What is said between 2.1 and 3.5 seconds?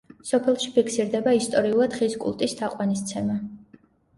კულტის თაყვანისცემა.